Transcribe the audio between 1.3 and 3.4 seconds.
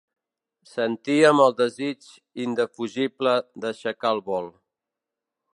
el desig indefugible